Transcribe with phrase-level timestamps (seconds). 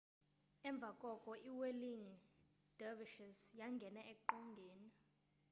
[0.69, 2.05] emva koko iwhirling
[2.77, 4.89] dervishes yangena eqongeni